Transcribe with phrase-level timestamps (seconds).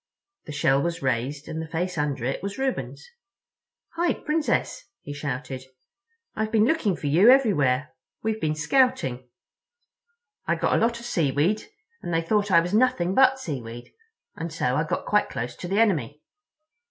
[0.45, 3.07] The shell was raised, and the face under it was Reuben's.
[3.89, 5.65] "Hi, Princess!" he shouted.
[6.35, 7.89] "I've been looking for you everywhere.
[8.23, 9.29] We've been scouting.
[10.47, 11.65] I got a lot of seaweed,
[12.01, 13.93] and they thought I was nothing but seaweed;
[14.35, 16.19] and so I got quite close to the enemy."